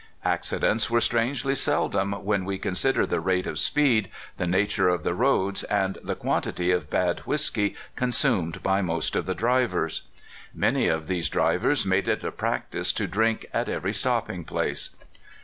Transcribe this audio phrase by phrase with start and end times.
[0.25, 5.13] Accidents were strangely seldom when we consider the rate of speed, the nature of the
[5.13, 10.01] roads, and the quanti ty of bad whisky consumed by most of the driv ers.
[10.55, 14.95] Many of these drivers made it a practice to drink at every stopping place.